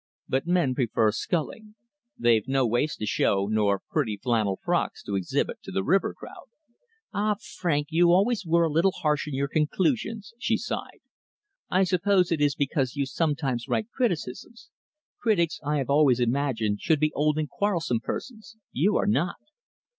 "But 0.27 0.47
men 0.47 0.73
prefer 0.73 1.11
sculling. 1.11 1.75
They've 2.17 2.47
no 2.47 2.65
waists 2.65 2.97
to 2.97 3.05
show, 3.05 3.45
nor 3.45 3.83
pretty 3.87 4.17
flannel 4.17 4.59
frocks 4.65 5.03
to 5.03 5.15
exhibit 5.15 5.61
to 5.61 5.71
the 5.71 5.83
river 5.83 6.15
crowd." 6.15 6.47
"Ah, 7.13 7.35
Frank, 7.39 7.89
you 7.91 8.09
always 8.09 8.43
were 8.43 8.63
a 8.63 8.71
little 8.71 8.93
harsh 8.93 9.27
in 9.27 9.35
your 9.35 9.47
conclusions," 9.47 10.33
she 10.39 10.57
sighed. 10.57 11.01
"I 11.69 11.83
suppose 11.83 12.31
it 12.31 12.41
is 12.41 12.55
because 12.55 12.95
you 12.95 13.05
sometimes 13.05 13.67
write 13.67 13.91
criticisms. 13.91 14.71
Critics, 15.19 15.59
I 15.63 15.77
have 15.77 15.91
always 15.91 16.19
imagined, 16.19 16.81
should 16.81 16.99
be 16.99 17.13
old 17.13 17.37
and 17.37 17.47
quarrelsome 17.47 17.99
persons 17.99 18.55
you 18.71 18.97
are 18.97 19.05
not." 19.05 19.35